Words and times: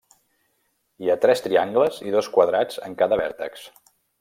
Hi 1.03 1.11
ha 1.11 1.17
tres 1.25 1.43
triangles 1.49 2.01
i 2.07 2.15
dos 2.17 2.31
quadrats 2.39 2.83
en 2.89 2.97
cada 3.03 3.21
vèrtex. 3.25 3.71